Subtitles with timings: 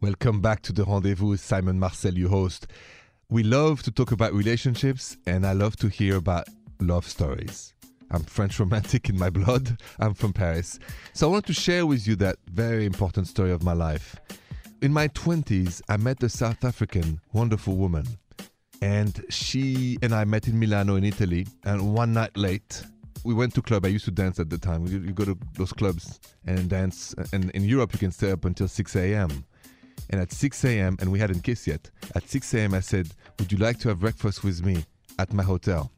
[0.00, 2.68] Welcome back to the Rendezvous Simon Marcel, your host.
[3.30, 6.46] We love to talk about relationships, and I love to hear about
[6.78, 7.74] love stories.
[8.12, 9.76] I'm French romantic in my blood.
[9.98, 10.78] I'm from Paris.
[11.14, 14.14] So I want to share with you that very important story of my life.
[14.82, 18.06] In my 20s, I met a South African wonderful woman.
[18.80, 21.48] And she and I met in Milano in Italy.
[21.64, 22.84] And one night late,
[23.24, 23.84] we went to club.
[23.84, 24.86] I used to dance at the time.
[24.86, 27.16] You, you go to those clubs and dance.
[27.32, 29.44] And in Europe, you can stay up until 6 a.m.
[30.10, 33.52] And at 6 a.m., and we hadn't kissed yet, at 6 a.m., I said, Would
[33.52, 34.84] you like to have breakfast with me
[35.18, 35.92] at my hotel?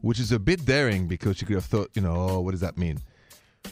[0.00, 2.60] Which is a bit daring because she could have thought, you know, oh, what does
[2.60, 2.98] that mean?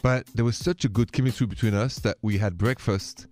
[0.03, 3.27] But there was such a good chemistry between us that we had breakfast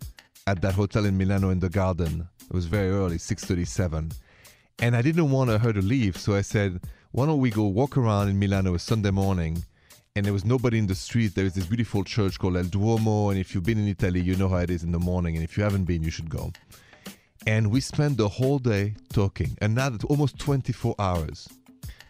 [0.46, 2.28] at that hotel in Milano in the garden.
[2.40, 4.12] It was very early, 6:37,
[4.80, 6.80] and I didn't want her to leave, so I said,
[7.12, 9.64] "Why don't we go walk around in Milano a Sunday morning?"
[10.18, 11.36] And there was nobody in the street.
[11.36, 14.34] There is this beautiful church called El Duomo, and if you've been in Italy, you
[14.34, 15.36] know how it is in the morning.
[15.36, 16.50] And if you haven't been, you should go.
[17.46, 21.48] And we spent the whole day talking, another almost 24 hours.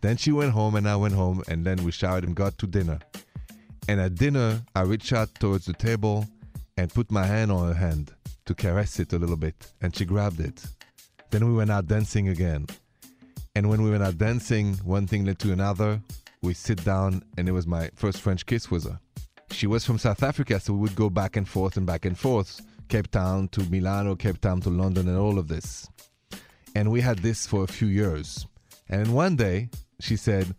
[0.00, 2.66] Then she went home, and I went home, and then we showered and got to
[2.66, 2.98] dinner.
[3.90, 6.26] And at dinner, I reached out towards the table
[6.78, 8.14] and put my hand on her hand
[8.46, 10.64] to caress it a little bit, and she grabbed it.
[11.28, 12.68] Then we went out dancing again.
[13.54, 16.00] And when we went out dancing, one thing led to another.
[16.42, 18.98] We sit down, and it was my first French kiss with her.
[19.50, 22.18] She was from South Africa, so we would go back and forth and back and
[22.18, 25.88] forth, Cape Town to Milano, Cape Town to London, and all of this.
[26.74, 28.46] And we had this for a few years.
[28.88, 30.54] And one day, she said,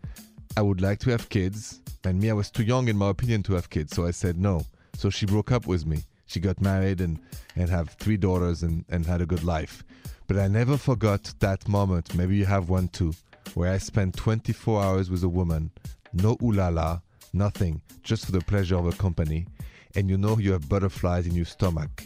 [0.58, 1.82] I would like to have kids.
[2.04, 3.96] And me, I was too young, in my opinion, to have kids.
[3.96, 4.66] So I said no.
[4.96, 7.20] So she broke up with me she got married and,
[7.56, 9.84] and have three daughters and, and had a good life.
[10.28, 13.14] But I never forgot that moment, maybe you have one too,
[13.54, 15.72] where I spent 24 hours with a woman,
[16.14, 17.02] no ulala,
[17.34, 19.48] nothing, just for the pleasure of a company.
[19.96, 22.04] And you know you have butterflies in your stomach.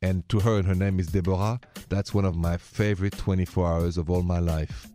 [0.00, 3.98] And to her, and her name is Deborah, that's one of my favorite 24 hours
[3.98, 4.88] of all my life.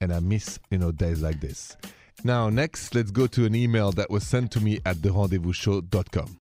[0.00, 1.76] And I miss, you know, days like this.
[2.24, 6.39] Now, next, let's go to an email that was sent to me at therendezvousshow.com.